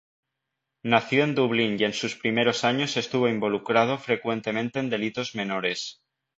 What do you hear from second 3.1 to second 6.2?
involucrado frecuentemente en delitos menores.